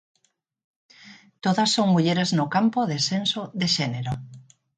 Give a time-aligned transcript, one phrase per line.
[1.43, 4.13] Todas son mulleres no campo de senso de xénero.